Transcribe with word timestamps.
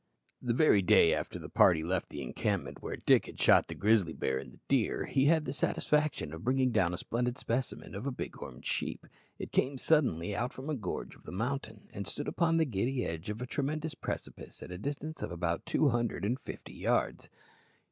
The 0.41 0.55
very 0.55 0.81
day 0.81 1.13
after 1.13 1.37
the 1.37 1.47
party 1.47 1.83
left 1.83 2.09
the 2.09 2.23
encampment 2.23 2.81
where 2.81 2.95
Dick 2.95 3.27
had 3.27 3.39
shot 3.39 3.67
the 3.67 3.75
grizzly 3.75 4.13
bear 4.13 4.39
and 4.39 4.51
the 4.51 4.59
deer, 4.67 5.05
he 5.05 5.25
had 5.25 5.45
the 5.45 5.53
satisfaction 5.53 6.33
of 6.33 6.43
bringing 6.43 6.71
down 6.71 6.95
a 6.95 6.97
splendid 6.97 7.37
specimen 7.37 7.93
of 7.93 8.05
the 8.05 8.11
big 8.11 8.35
horned 8.35 8.65
sheep. 8.65 9.05
It 9.37 9.51
came 9.51 9.77
suddenly 9.77 10.35
out 10.35 10.53
from 10.53 10.71
a 10.71 10.75
gorge 10.75 11.15
of 11.15 11.25
the 11.25 11.31
mountain, 11.31 11.87
and 11.93 12.07
stood 12.07 12.27
upon 12.27 12.57
the 12.57 12.65
giddy 12.65 13.05
edge 13.05 13.29
of 13.29 13.43
a 13.43 13.45
tremendous 13.45 13.93
precipice, 13.93 14.63
at 14.63 14.71
a 14.71 14.79
distance 14.79 15.21
of 15.21 15.31
about 15.31 15.67
two 15.67 15.89
hundred 15.89 16.25
and 16.25 16.39
fifty 16.39 16.73
yards. 16.73 17.29